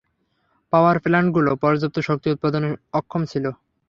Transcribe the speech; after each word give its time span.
পাওয়ার 0.73 0.95
প্ল্যান্টগুলো 1.03 1.51
পর্যাপ্ত 1.63 1.97
শক্তি 2.07 2.27
উৎপাদনে 2.31 2.69
অক্ষম 2.99 3.21
ছিল। 3.31 3.45